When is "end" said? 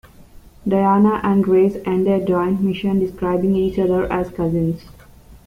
1.85-2.07